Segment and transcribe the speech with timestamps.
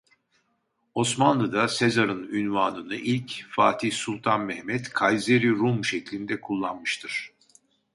[0.95, 7.31] Osmanlı'da Sezar'ın unvanını ilk Fatih Sultan Mehmet "Kayzer-i Rum" şeklinde kullanmıştır.